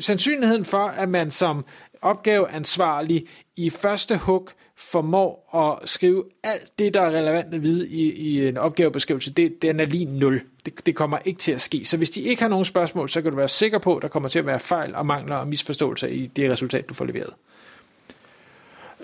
sandsynligheden 0.01 0.65
for, 0.65 0.87
at 0.87 1.09
man 1.09 1.31
som 1.31 1.65
opgaveansvarlig 2.03 3.27
i 3.57 3.71
første 3.71 4.19
hug 4.19 4.49
formår 4.77 5.57
at 5.83 5.89
skrive 5.89 6.25
alt 6.43 6.79
det, 6.79 6.95
der 6.95 7.01
er 7.01 7.11
relevant 7.11 7.55
at 7.55 7.63
vide 7.63 7.89
i, 7.89 8.13
i 8.13 8.49
en 8.49 8.57
opgavebeskrivelse, 8.57 9.33
det, 9.33 9.63
den 9.63 9.81
er 9.81 9.85
lige 9.85 10.05
nul. 10.05 10.43
Det, 10.65 10.87
det 10.87 10.95
kommer 10.97 11.19
ikke 11.25 11.41
til 11.41 11.53
at 11.53 11.61
ske. 11.61 11.85
Så 11.85 11.97
hvis 11.97 12.11
de 12.11 12.21
ikke 12.21 12.43
har 12.43 12.49
nogen 12.49 12.65
spørgsmål, 12.65 13.09
så 13.09 13.23
kan 13.23 13.31
du 13.31 13.37
være 13.37 13.49
sikker 13.49 13.79
på, 13.79 13.97
at 13.97 14.03
der 14.03 14.09
kommer 14.09 14.29
til 14.29 14.39
at 14.39 14.47
være 14.47 14.61
fejl 14.61 14.95
og 14.95 15.07
mangler 15.07 15.37
og 15.37 15.49
misforståelser 15.49 16.07
i 16.07 16.27
det 16.37 16.51
resultat, 16.51 16.89
du 16.89 16.95
får 16.95 17.05
leveret. 17.05 17.35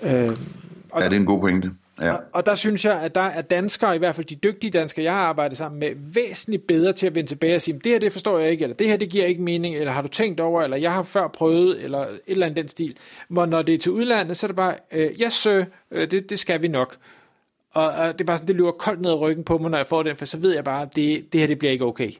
Øh, 0.03 0.37
og 0.91 1.01
ja, 1.01 1.09
det 1.09 1.15
er 1.15 1.19
en 1.19 1.25
god 1.25 1.39
pointe. 1.39 1.71
Ja. 2.01 2.13
Og, 2.13 2.23
og 2.31 2.45
der 2.45 2.55
synes 2.55 2.85
jeg, 2.85 3.01
at 3.01 3.15
der 3.15 3.21
er 3.21 3.41
danskere, 3.41 3.95
i 3.95 3.97
hvert 3.97 4.15
fald 4.15 4.27
de 4.27 4.35
dygtige 4.35 4.71
danskere, 4.71 5.03
jeg 5.03 5.13
har 5.13 5.19
arbejdet 5.19 5.57
sammen 5.57 5.79
med, 5.79 5.91
væsentligt 5.95 6.67
bedre 6.67 6.93
til 6.93 7.07
at 7.07 7.15
vende 7.15 7.29
tilbage 7.29 7.55
og 7.55 7.61
sige, 7.61 7.79
det 7.83 7.91
her 7.91 7.99
det 7.99 8.11
forstår 8.11 8.39
jeg 8.39 8.51
ikke, 8.51 8.63
eller 8.63 8.75
det 8.75 8.87
her 8.87 8.97
det 8.97 9.09
giver 9.09 9.25
ikke 9.25 9.41
mening, 9.41 9.75
eller 9.75 9.91
har 9.91 10.01
du 10.01 10.07
tænkt 10.07 10.39
over, 10.39 10.61
eller 10.61 10.77
jeg 10.77 10.93
har 10.93 11.03
før 11.03 11.27
prøvet, 11.27 11.83
eller 11.83 11.99
et 11.99 12.19
eller 12.27 12.45
andet 12.45 12.57
den 12.57 12.67
stil. 12.67 12.97
Hvor 13.27 13.45
når 13.45 13.61
det 13.61 13.75
er 13.75 13.79
til 13.79 13.91
udlandet, 13.91 14.37
så 14.37 14.45
er 14.45 14.47
det 14.47 14.55
bare, 14.55 14.75
øh, 14.91 15.11
yes 15.21 15.33
sir, 15.33 15.63
øh, 15.91 16.11
det, 16.11 16.29
det 16.29 16.39
skal 16.39 16.61
vi 16.61 16.67
nok. 16.67 16.97
Og, 17.73 17.87
og 17.87 18.13
det 18.13 18.21
er 18.21 18.25
bare 18.25 18.37
sådan, 18.37 18.47
det 18.47 18.55
løber 18.55 18.71
koldt 18.71 19.01
ned 19.01 19.11
ad 19.11 19.19
ryggen 19.19 19.43
på 19.43 19.57
mig, 19.57 19.71
når 19.71 19.77
jeg 19.77 19.87
får 19.87 20.03
den, 20.03 20.15
for 20.15 20.25
så 20.25 20.39
ved 20.39 20.53
jeg 20.53 20.63
bare, 20.63 20.81
at 20.81 20.95
det, 20.95 21.33
det 21.33 21.39
her 21.39 21.47
det 21.47 21.59
bliver 21.59 21.71
ikke 21.71 21.85
okay. 21.85 22.11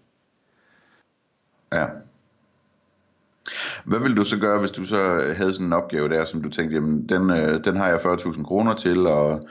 Ja. 1.74 1.86
Hvad 3.86 4.00
vil 4.00 4.18
du 4.18 4.24
så 4.24 4.40
gøre, 4.40 4.60
hvis 4.60 4.72
du 4.72 4.84
så 4.84 5.00
øh, 5.02 5.38
havde 5.38 5.54
sådan 5.54 5.66
en 5.66 5.74
opgave 5.74 6.10
der, 6.10 6.26
som 6.26 6.42
du 6.42 6.50
tænkte, 6.50 6.76
jamen 6.76 7.10
den, 7.10 7.30
øh, 7.30 7.64
den 7.64 7.76
har 7.76 7.88
jeg 7.88 7.98
40.000 7.98 8.44
kroner 8.44 8.74
til, 8.74 9.08
og 9.08 9.48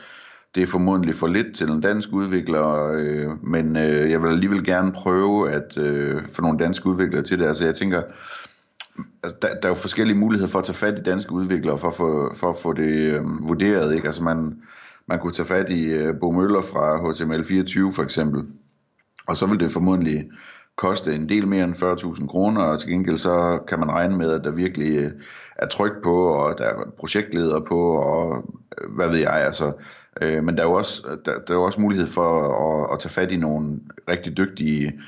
det 0.54 0.62
er 0.62 0.66
formodentlig 0.66 1.14
for 1.14 1.26
lidt 1.26 1.54
til 1.54 1.68
en 1.68 1.80
dansk 1.80 2.12
udvikler, 2.12 2.92
øh, 2.94 3.44
men 3.44 3.76
øh, 3.76 4.10
jeg 4.10 4.22
vil 4.22 4.28
alligevel 4.28 4.64
gerne 4.64 4.92
prøve 4.92 5.50
at 5.50 5.78
øh, 5.78 6.22
få 6.32 6.42
nogle 6.42 6.58
danske 6.58 6.86
udviklere 6.86 7.22
til 7.22 7.38
det. 7.38 7.46
Altså 7.46 7.64
jeg 7.64 7.74
tænker, 7.74 8.02
altså, 9.22 9.38
der, 9.42 9.48
der 9.48 9.64
er 9.64 9.68
jo 9.68 9.74
forskellige 9.74 10.18
muligheder 10.18 10.50
for 10.50 10.58
at 10.58 10.64
tage 10.64 10.76
fat 10.76 10.98
i 10.98 11.02
danske 11.02 11.32
udviklere, 11.32 11.78
for, 11.78 11.90
for, 11.90 12.34
for 12.34 12.50
at 12.50 12.58
få 12.58 12.72
det 12.72 13.12
øh, 13.12 13.48
vurderet. 13.48 13.94
Ikke? 13.94 14.06
Altså 14.06 14.22
man, 14.22 14.62
man 15.08 15.18
kunne 15.18 15.32
tage 15.32 15.46
fat 15.46 15.70
i 15.70 15.92
øh, 15.92 16.14
Bo 16.20 16.30
Møller 16.30 16.62
fra 16.62 16.96
HTML24 16.98 17.96
for 17.96 18.02
eksempel, 18.02 18.44
og 19.26 19.36
så 19.36 19.46
vil 19.46 19.60
det 19.60 19.72
formodentlig 19.72 20.30
koste 20.78 21.14
en 21.14 21.28
del 21.28 21.48
mere 21.48 21.64
end 21.64 21.74
40.000 21.74 22.26
kroner, 22.26 22.62
og 22.62 22.80
til 22.80 22.90
gengæld 22.90 23.18
så 23.18 23.58
kan 23.68 23.78
man 23.80 23.90
regne 23.90 24.16
med, 24.16 24.32
at 24.32 24.44
der 24.44 24.50
virkelig 24.50 24.98
øh, 24.98 25.10
er 25.56 25.66
tryk 25.66 25.92
på, 26.02 26.26
og 26.26 26.58
der 26.58 26.64
er 26.64 26.74
projektleder 26.98 27.60
på, 27.60 27.92
og 27.92 28.44
øh, 28.80 28.94
hvad 28.94 29.08
ved 29.08 29.18
jeg, 29.18 29.32
altså. 29.32 29.72
Øh, 30.22 30.44
men 30.44 30.56
der 30.56 30.62
er 30.62 30.66
jo 30.66 30.72
også, 30.72 31.02
der, 31.24 31.32
der 31.32 31.52
er 31.52 31.58
jo 31.58 31.62
også 31.62 31.80
mulighed 31.80 32.08
for 32.08 32.30
at, 32.66 32.94
at 32.94 33.00
tage 33.00 33.10
fat 33.10 33.32
i 33.32 33.36
nogle 33.36 33.80
rigtig 34.08 34.36
dygtige, 34.36 35.00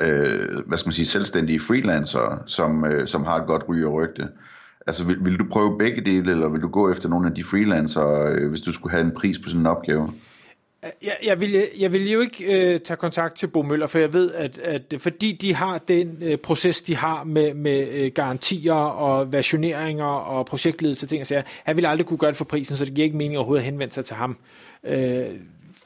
øh, 0.00 0.66
hvad 0.66 0.78
skal 0.78 0.88
man 0.88 0.92
sige, 0.92 1.06
selvstændige 1.06 1.60
freelancere, 1.60 2.38
som, 2.46 2.84
øh, 2.84 3.06
som 3.06 3.24
har 3.24 3.36
et 3.40 3.46
godt 3.46 3.64
ry 3.68 3.84
og 3.84 3.92
rygte. 3.92 4.28
Altså, 4.86 5.04
vil, 5.04 5.24
vil 5.24 5.38
du 5.38 5.44
prøve 5.50 5.78
begge 5.78 6.00
dele, 6.00 6.30
eller 6.30 6.48
vil 6.48 6.62
du 6.62 6.68
gå 6.68 6.90
efter 6.92 7.08
nogle 7.08 7.28
af 7.28 7.34
de 7.34 7.44
freelancer, 7.44 8.06
øh, 8.08 8.48
hvis 8.48 8.60
du 8.60 8.72
skulle 8.72 8.92
have 8.92 9.04
en 9.04 9.14
pris 9.14 9.38
på 9.38 9.48
sådan 9.48 9.60
en 9.60 9.66
opgave? 9.66 10.12
Jeg, 11.02 11.16
jeg, 11.24 11.40
vil, 11.40 11.62
jeg 11.78 11.92
vil 11.92 12.10
jo 12.10 12.20
ikke 12.20 12.72
øh, 12.74 12.80
tage 12.80 12.96
kontakt 12.96 13.36
til 13.36 13.46
Bo 13.46 13.62
Møller, 13.62 13.86
for 13.86 13.98
jeg 13.98 14.12
ved, 14.12 14.32
at, 14.32 14.58
at 14.58 14.94
fordi 14.98 15.32
de 15.32 15.54
har 15.54 15.78
den 15.78 16.18
øh, 16.22 16.36
proces, 16.36 16.82
de 16.82 16.96
har 16.96 17.24
med, 17.24 17.54
med 17.54 17.88
øh, 17.88 18.12
garantier 18.14 18.74
og 18.74 19.32
versioneringer 19.32 20.04
og 20.04 20.46
projektledelse 20.46 21.06
ting, 21.06 21.20
og 21.20 21.26
sager, 21.26 21.42
han 21.64 21.76
ville 21.76 21.88
aldrig 21.88 22.06
kunne 22.06 22.18
gøre 22.18 22.30
det 22.30 22.36
for 22.36 22.44
prisen, 22.44 22.76
så 22.76 22.84
det 22.84 22.94
giver 22.94 23.04
ikke 23.04 23.16
mening 23.16 23.38
overhovedet 23.38 23.62
at 23.62 23.64
henvende 23.64 23.94
sig 23.94 24.04
til 24.04 24.16
ham. 24.16 24.36
Øh, 24.84 25.24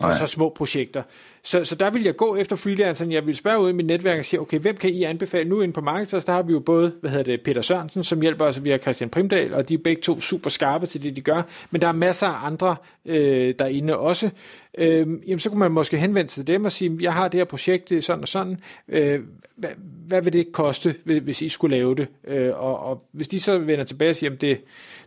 for 0.00 0.09
Nej. 0.09 0.19
så 0.19 0.26
små 0.26 0.49
projekter. 0.49 1.02
Så, 1.43 1.64
så 1.64 1.75
der 1.75 1.90
vil 1.90 2.05
jeg 2.05 2.17
gå 2.17 2.37
efter 2.37 2.57
freelanceren. 2.57 3.12
Jeg 3.12 3.26
vil 3.26 3.37
spørge 3.37 3.61
ud 3.61 3.71
i 3.71 3.73
mit 3.73 3.87
netværk 3.87 4.19
og 4.19 4.25
sige, 4.25 4.40
okay, 4.40 4.59
hvem 4.59 4.76
kan 4.76 4.90
I 4.90 5.02
anbefale 5.05 5.49
nu 5.49 5.61
ind 5.61 5.73
på 5.73 5.81
markedet? 5.81 6.26
Der 6.26 6.33
har 6.33 6.43
vi 6.43 6.52
jo 6.52 6.61
både, 6.61 6.93
hvad 7.00 7.11
hedder 7.11 7.25
det, 7.25 7.40
Peter 7.40 7.62
Sørensen, 7.62 8.05
som 8.05 8.21
hjælper 8.21 8.45
os 8.45 8.64
via 8.64 8.78
Christian 8.78 9.11
Primdal, 9.11 9.55
og 9.55 9.69
de 9.69 9.75
er 9.75 9.78
begge 9.78 10.02
to 10.02 10.21
super 10.21 10.50
skarpe 10.50 10.87
til 10.87 11.02
det, 11.02 11.17
de 11.17 11.21
gør. 11.21 11.43
Men 11.71 11.81
der 11.81 11.88
er 11.88 11.93
masser 11.93 12.26
af 12.26 12.47
andre 12.47 12.76
øh, 13.07 13.55
derinde 13.59 13.97
også. 13.97 14.31
Øh, 14.78 15.07
jamen, 15.26 15.38
så 15.38 15.49
kunne 15.49 15.59
man 15.59 15.73
måske 15.73 15.97
henvende 15.97 16.31
sig 16.31 16.47
til 16.47 16.55
dem 16.55 16.64
og 16.64 16.73
sige, 16.73 16.99
jeg 17.00 17.12
har 17.12 17.28
det 17.28 17.40
her 17.40 17.45
projekt, 17.45 17.88
det 17.88 17.99
er 17.99 18.02
sådan 18.02 18.23
og 18.23 18.28
sådan. 18.28 18.61
Øh, 18.88 19.21
hvad, 19.57 19.71
hvad 20.07 20.23
vil 20.23 20.33
det 20.33 20.52
koste, 20.52 20.95
hvis 21.05 21.43
I 21.43 21.49
skulle 21.49 21.76
lave 21.76 21.95
det? 21.95 22.09
Øh, 22.26 22.50
og, 22.55 22.78
og 22.78 23.02
hvis 23.12 23.28
de 23.28 23.40
så 23.40 23.59
vender 23.59 23.85
tilbage 23.85 24.11
og 24.11 24.17
siger, 24.17 24.33
at 24.33 24.40
det, 24.40 24.61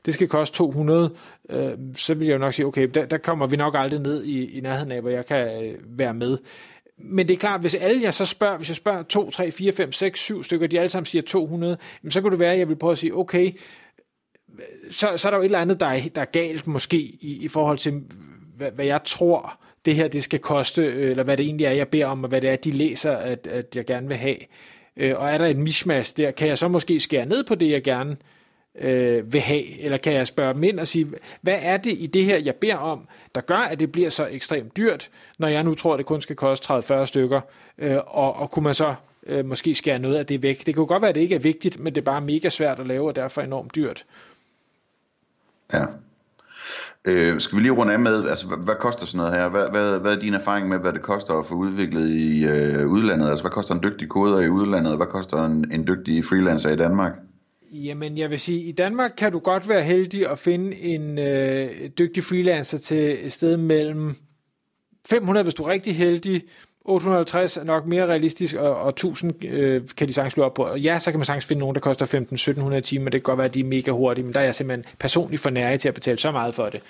det 0.05 0.13
skal 0.13 0.27
koste 0.27 0.57
200, 0.57 1.13
øh, 1.49 1.71
så 1.95 2.13
vil 2.13 2.27
jeg 2.27 2.33
jo 2.33 2.39
nok 2.39 2.53
sige, 2.53 2.65
okay, 2.65 2.87
der, 2.87 3.05
der 3.05 3.17
kommer 3.17 3.47
vi 3.47 3.55
nok 3.55 3.75
aldrig 3.77 3.99
ned 3.99 4.23
i, 4.23 4.57
i 4.57 4.61
nærheden 4.61 4.91
af, 4.91 5.01
hvor 5.01 5.09
jeg 5.09 5.25
kan 5.25 5.65
øh, 5.65 5.75
være 5.85 6.13
med. 6.13 6.37
Men 6.97 7.27
det 7.27 7.33
er 7.33 7.37
klart, 7.37 7.61
hvis 7.61 7.75
alle 7.75 8.01
jeg 8.01 8.13
så 8.13 8.25
spørger, 8.25 8.57
hvis 8.57 8.69
jeg 8.69 8.75
spørger 8.75 9.03
2, 9.03 9.29
3, 9.29 9.51
4, 9.51 9.73
5, 9.73 9.91
6, 9.91 10.19
7 10.19 10.43
stykker, 10.43 10.67
de 10.67 10.79
alle 10.79 10.89
sammen 10.89 11.05
siger 11.05 11.21
200, 11.21 11.77
så 12.09 12.21
kunne 12.21 12.31
det 12.31 12.39
være, 12.39 12.53
at 12.53 12.59
jeg 12.59 12.69
vil 12.69 12.75
prøve 12.75 12.91
at 12.91 12.97
sige, 12.97 13.15
okay, 13.15 13.51
så, 14.91 15.17
så 15.17 15.27
er 15.27 15.29
der 15.29 15.37
jo 15.37 15.41
et 15.41 15.45
eller 15.45 15.59
andet, 15.59 15.79
der 15.79 15.85
er, 15.85 16.01
der 16.15 16.21
er 16.21 16.25
galt 16.25 16.67
måske 16.67 16.97
i, 16.97 17.37
i 17.41 17.47
forhold 17.47 17.77
til, 17.77 18.03
hvad, 18.57 18.71
hvad 18.71 18.85
jeg 18.85 19.01
tror, 19.05 19.59
det 19.85 19.95
her 19.95 20.07
det 20.07 20.23
skal 20.23 20.39
koste, 20.39 20.81
øh, 20.81 21.11
eller 21.11 21.23
hvad 21.23 21.37
det 21.37 21.45
egentlig 21.45 21.65
er, 21.65 21.71
jeg 21.71 21.87
beder 21.87 22.05
om, 22.05 22.23
og 22.23 22.29
hvad 22.29 22.41
det 22.41 22.49
er, 22.49 22.55
de 22.55 22.71
læser, 22.71 23.11
at, 23.11 23.47
at 23.47 23.75
jeg 23.75 23.85
gerne 23.85 24.07
vil 24.07 24.17
have. 24.17 24.37
Øh, 24.97 25.13
og 25.17 25.29
er 25.29 25.37
der 25.37 25.45
et 25.45 25.57
mismatch 25.57 26.17
der, 26.17 26.31
kan 26.31 26.47
jeg 26.47 26.57
så 26.57 26.67
måske 26.67 26.99
skære 26.99 27.25
ned 27.25 27.43
på 27.43 27.55
det, 27.55 27.69
jeg 27.69 27.83
gerne 27.83 28.11
øh, 28.11 28.17
Øh, 28.79 29.33
vil 29.33 29.41
have, 29.41 29.81
eller 29.81 29.97
kan 29.97 30.13
jeg 30.13 30.27
spørge 30.27 30.53
dem 30.53 30.63
ind 30.63 30.79
og 30.79 30.87
sige, 30.87 31.07
hvad 31.41 31.57
er 31.61 31.77
det 31.77 31.91
i 31.91 32.07
det 32.07 32.25
her, 32.25 32.37
jeg 32.37 32.55
beder 32.55 32.75
om, 32.75 33.07
der 33.35 33.41
gør, 33.41 33.57
at 33.57 33.79
det 33.79 33.91
bliver 33.91 34.09
så 34.09 34.27
ekstremt 34.31 34.77
dyrt, 34.77 35.09
når 35.37 35.47
jeg 35.47 35.63
nu 35.63 35.73
tror, 35.73 35.93
at 35.93 35.97
det 35.97 36.05
kun 36.05 36.21
skal 36.21 36.35
koste 36.35 36.73
30-40 36.73 37.05
stykker, 37.05 37.41
øh, 37.77 37.97
og, 38.07 38.35
og 38.35 38.51
kunne 38.51 38.63
man 38.63 38.73
så 38.73 38.95
øh, 39.27 39.45
måske 39.45 39.75
skære 39.75 39.99
noget 39.99 40.15
af 40.15 40.25
det 40.25 40.43
væk. 40.43 40.65
Det 40.65 40.75
kan 40.75 40.85
godt 40.85 41.01
være, 41.01 41.09
at 41.09 41.15
det 41.15 41.21
ikke 41.21 41.35
er 41.35 41.39
vigtigt, 41.39 41.79
men 41.79 41.95
det 41.95 42.01
er 42.01 42.05
bare 42.05 42.21
mega 42.21 42.49
svært 42.49 42.79
at 42.79 42.87
lave, 42.87 43.07
og 43.07 43.15
derfor 43.15 43.41
enormt 43.41 43.75
dyrt. 43.75 44.03
Ja. 45.73 45.85
Øh, 47.05 47.41
skal 47.41 47.57
vi 47.57 47.61
lige 47.61 47.71
runde 47.71 47.93
af 47.93 47.99
med, 47.99 48.29
altså 48.29 48.47
hvad, 48.47 48.57
hvad 48.57 48.75
koster 48.79 49.05
sådan 49.05 49.17
noget 49.17 49.33
her? 49.33 49.49
Hvad, 49.49 49.69
hvad, 49.69 49.99
hvad 49.99 50.15
er 50.15 50.19
din 50.19 50.33
erfaring 50.33 50.69
med, 50.69 50.79
hvad 50.79 50.93
det 50.93 51.01
koster 51.01 51.33
at 51.33 51.45
få 51.45 51.55
udviklet 51.55 52.09
i 52.09 52.45
øh, 52.45 52.87
udlandet? 52.87 53.29
Altså 53.29 53.43
hvad 53.43 53.51
koster 53.51 53.75
en 53.75 53.83
dygtig 53.83 54.09
koder 54.09 54.39
i 54.39 54.49
udlandet, 54.49 54.97
hvad 54.97 55.07
koster 55.07 55.45
en, 55.45 55.71
en 55.71 55.87
dygtig 55.87 56.25
freelancer 56.25 56.69
i 56.69 56.75
Danmark? 56.75 57.11
Jamen, 57.73 58.17
jeg 58.17 58.29
vil 58.29 58.39
sige, 58.39 58.61
i 58.61 58.71
Danmark 58.71 59.11
kan 59.17 59.31
du 59.31 59.39
godt 59.39 59.69
være 59.69 59.83
heldig 59.83 60.29
at 60.29 60.39
finde 60.39 60.77
en 60.77 61.19
øh, 61.19 61.69
dygtig 61.99 62.23
freelancer 62.23 62.77
til 62.77 63.25
et 63.25 63.31
sted 63.31 63.57
mellem 63.57 64.15
500, 65.09 65.43
hvis 65.43 65.53
du 65.53 65.63
er 65.63 65.69
rigtig 65.69 65.95
heldig, 65.95 66.43
850 66.85 67.57
er 67.57 67.63
nok 67.63 67.87
mere 67.87 68.05
realistisk, 68.05 68.55
og, 68.55 68.75
og 68.75 68.89
1000 68.89 69.45
øh, 69.45 69.81
kan 69.97 70.07
de 70.07 70.13
sagtens 70.13 70.33
slå 70.33 70.43
op 70.43 70.53
på. 70.53 70.63
Og 70.63 70.79
ja, 70.79 70.99
så 70.99 71.11
kan 71.11 71.19
man 71.19 71.25
sagtens 71.25 71.45
finde 71.45 71.59
nogen, 71.59 71.75
der 71.75 71.81
koster 71.81 72.75
15-1700 72.75 72.79
timer, 72.79 73.09
det 73.09 73.19
kan 73.19 73.21
godt 73.21 73.37
være, 73.37 73.47
at 73.47 73.53
de 73.53 73.59
er 73.59 73.63
mega 73.63 73.91
hurtige, 73.91 74.25
men 74.25 74.33
der 74.33 74.39
er 74.39 74.43
jeg 74.43 74.55
simpelthen 74.55 74.85
personligt 74.99 75.41
for 75.41 75.49
nære 75.49 75.77
til 75.77 75.87
at 75.87 75.93
betale 75.93 76.17
så 76.17 76.31
meget 76.31 76.55
for 76.55 76.69
det. 76.69 76.81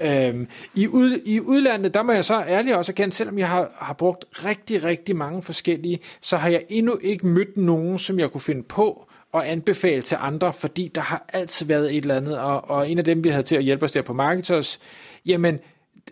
Øhm, 0.00 0.48
i, 0.74 0.88
ud, 0.88 1.20
I 1.24 1.40
udlandet, 1.40 1.94
der 1.94 2.02
må 2.02 2.12
jeg 2.12 2.24
så 2.24 2.44
ærligt 2.48 2.76
også 2.76 2.92
erkende, 2.92 3.14
selvom 3.14 3.38
jeg 3.38 3.48
har, 3.48 3.72
har 3.78 3.94
brugt 3.94 4.24
rigtig, 4.44 4.84
rigtig 4.84 5.16
mange 5.16 5.42
forskellige, 5.42 5.98
så 6.20 6.36
har 6.36 6.48
jeg 6.48 6.62
endnu 6.68 6.98
ikke 7.02 7.26
mødt 7.26 7.56
nogen, 7.56 7.98
som 7.98 8.18
jeg 8.18 8.30
kunne 8.30 8.40
finde 8.40 8.62
på, 8.62 9.09
at 9.34 9.42
anbefale 9.42 10.02
til 10.02 10.16
andre, 10.20 10.52
fordi 10.52 10.90
der 10.94 11.00
har 11.00 11.24
altid 11.32 11.66
været 11.66 11.96
et 11.96 12.02
eller 12.02 12.16
andet, 12.16 12.38
og, 12.38 12.70
og 12.70 12.90
en 12.90 12.98
af 12.98 13.04
dem, 13.04 13.24
vi 13.24 13.28
havde 13.28 13.42
til 13.42 13.56
at 13.56 13.62
hjælpe 13.62 13.84
os 13.84 13.92
der 13.92 14.02
på 14.02 14.12
Marketers, 14.12 14.80
jamen, 15.26 15.58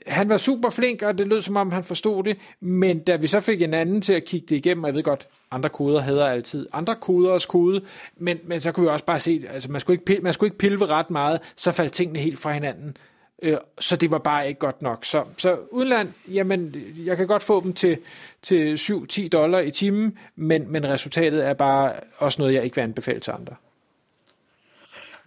han 0.07 0.29
var 0.29 0.37
super 0.37 0.71
flink, 0.71 1.03
og 1.03 1.19
det 1.19 1.29
lød 1.29 1.43
som 1.43 1.57
om, 1.57 1.73
han 1.73 1.85
forstod 1.85 2.25
det, 2.25 2.39
men 2.61 2.99
da 2.99 3.17
vi 3.17 3.27
så 3.27 3.41
fik 3.41 3.63
en 3.63 3.75
anden 3.75 4.01
til 4.01 4.13
at 4.13 4.25
kigge 4.25 4.47
det 4.49 4.57
igennem, 4.57 4.85
og 4.85 4.89
jeg 4.89 4.95
ved 4.95 5.03
godt, 5.03 5.29
andre 5.51 5.69
koder 5.69 6.01
hedder 6.01 6.27
altid 6.27 6.67
andre 6.73 6.95
koders 6.95 7.47
kode, 7.47 7.81
men, 8.17 8.39
men 8.45 8.61
så 8.61 8.73
kunne 8.73 8.85
vi 8.85 8.91
også 8.91 9.05
bare 9.05 9.21
se, 9.21 9.45
altså 9.53 9.71
man 9.71 9.81
skulle, 9.81 9.95
ikke 9.95 10.05
pille, 10.05 10.23
man 10.23 10.33
skulle 10.33 10.47
ikke 10.47 10.59
pilve 10.59 10.87
ret 10.87 11.11
meget, 11.11 11.41
så 11.57 11.73
faldt 11.73 11.93
tingene 11.93 12.19
helt 12.19 12.39
fra 12.39 12.53
hinanden. 12.53 12.97
Øh, 13.43 13.57
så 13.79 13.97
det 13.97 14.11
var 14.11 14.19
bare 14.19 14.49
ikke 14.49 14.61
godt 14.61 14.83
nok. 14.83 15.05
Så, 15.05 15.25
så 15.37 15.57
udland, 15.71 16.09
jamen, 16.29 16.75
jeg 17.05 17.17
kan 17.17 17.27
godt 17.27 17.43
få 17.43 17.63
dem 17.63 17.73
til, 17.73 17.99
til 18.43 18.75
7-10 18.75 19.29
dollar 19.29 19.59
i 19.59 19.71
timen, 19.71 20.19
men, 20.37 20.73
men 20.73 20.89
resultatet 20.89 21.47
er 21.47 21.55
bare 21.55 21.93
også 22.19 22.43
noget, 22.43 22.55
jeg 22.55 22.65
ikke 22.65 22.77
vil 22.77 22.83
anbefale 22.83 23.21
til 23.21 23.31
andre. 23.31 23.55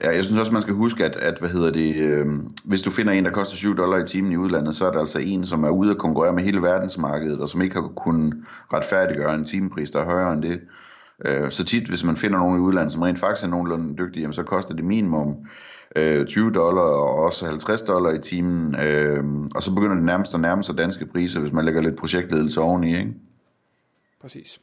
Ja, 0.04 0.16
jeg 0.16 0.24
synes 0.24 0.40
også, 0.40 0.52
man 0.52 0.62
skal 0.62 0.74
huske, 0.74 1.06
at, 1.06 1.16
at 1.16 1.40
hvad 1.40 1.50
hedder 1.50 1.72
det, 1.72 1.96
øh, 1.96 2.26
hvis 2.64 2.82
du 2.82 2.92
finder 2.92 3.14
en, 3.14 3.26
der 3.26 3.32
koster 3.32 3.56
7 3.56 3.78
dollar 3.78 3.98
i 3.98 4.08
timen 4.08 4.32
i 4.32 4.38
udlandet, 4.38 4.76
så 4.76 4.88
er 4.88 4.92
det 4.92 5.00
altså 5.00 5.20
en, 5.20 5.48
som 5.48 5.64
er 5.64 5.70
ude 5.70 5.92
at 5.92 5.98
konkurrere 5.98 6.34
med 6.34 6.44
hele 6.44 6.62
verdensmarkedet, 6.62 7.40
og 7.40 7.50
som 7.50 7.62
ikke 7.62 7.76
har 7.76 7.92
kunnet 7.96 8.34
retfærdiggøre 8.74 9.36
en 9.36 9.46
timepris, 9.46 9.92
der 9.92 10.00
er 10.00 10.06
højere 10.06 10.34
end 10.34 10.42
det. 10.42 10.60
Øh, 11.26 11.52
så 11.52 11.64
tit, 11.64 11.88
hvis 11.88 12.04
man 12.04 12.18
finder 12.18 12.40
nogen 12.40 12.60
i 12.60 12.62
udlandet, 12.62 12.92
som 12.92 13.02
rent 13.02 13.20
faktisk 13.20 13.46
er 13.46 13.50
nogenlunde 13.50 13.98
dygtige, 13.98 14.22
jamen, 14.22 14.34
så 14.34 14.44
koster 14.44 14.76
det 14.76 14.86
minimum 14.86 15.36
øh, 15.96 16.26
20 16.26 16.52
dollar 16.52 16.82
og 16.82 17.16
også 17.16 17.46
50 17.46 17.82
dollar 17.82 18.12
i 18.12 18.20
timen, 18.20 18.76
øh, 18.76 19.24
og 19.56 19.64
så 19.64 19.74
begynder 19.74 19.96
det 19.96 20.04
nærmest 20.04 20.34
at 20.34 20.40
nærme 20.40 20.64
sig 20.64 20.78
danske 20.78 21.06
priser, 21.06 21.40
hvis 21.40 21.54
man 21.54 21.66
lægger 21.66 21.82
lidt 21.82 21.96
projektledelse 21.96 22.62
oveni, 22.62 22.98
ikke? 22.98 23.14
Præcis. 24.22 24.60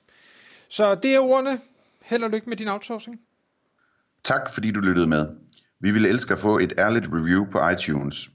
Så 0.68 0.94
det 0.94 1.14
er 1.14 1.20
ordene. 1.20 1.58
Held 2.02 2.22
og 2.22 2.30
lykke 2.30 2.48
med 2.48 2.56
din 2.56 2.68
outsourcing. 2.68 3.20
Tak 4.24 4.50
fordi 4.54 4.70
du 4.70 4.80
lyttede 4.80 5.06
med. 5.06 5.28
Vi 5.80 5.90
ville 5.90 6.08
elske 6.08 6.32
at 6.32 6.38
få 6.38 6.58
et 6.58 6.72
ærligt 6.78 7.08
review 7.12 7.44
på 7.52 7.68
iTunes. 7.68 8.30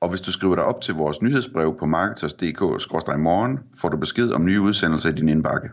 Og 0.00 0.08
hvis 0.08 0.20
du 0.20 0.32
skriver 0.32 0.54
dig 0.54 0.64
op 0.64 0.80
til 0.80 0.94
vores 0.94 1.22
nyhedsbrev 1.22 1.78
på 1.78 1.86
marketers.dk-morgen, 1.86 3.58
får 3.80 3.88
du 3.88 3.96
besked 3.96 4.30
om 4.30 4.44
nye 4.44 4.60
udsendelser 4.60 5.08
i 5.08 5.12
din 5.12 5.28
indbakke. 5.28 5.70